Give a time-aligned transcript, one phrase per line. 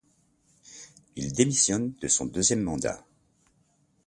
[1.15, 3.05] Il démissionne de son deuxième mandat.